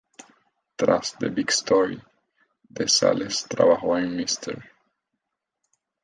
[0.77, 2.01] Tras "The Big Story",
[2.67, 4.59] De Sales trabajó en "Mr.